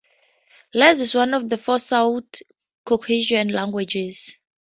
[0.73, 2.41] Laz is one of the four South
[2.87, 4.33] Caucasian languages.